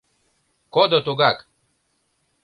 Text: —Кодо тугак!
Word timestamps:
—Кодо 0.73 0.99
тугак! 1.05 1.37